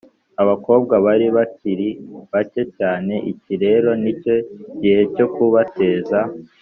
abakobwa 0.41 0.93
bari 1.05 1.27
bakiri 1.37 1.89
bake 2.31 2.63
cyane. 2.77 3.13
Iki 3.31 3.53
rero 3.63 3.89
ni 4.03 4.11
cyo 4.21 4.35
gihe 4.81 5.01
cyo 5.15 5.25
kubateza 5.33 6.19